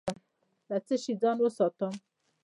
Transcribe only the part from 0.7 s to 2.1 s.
څه شي ځان وساتم؟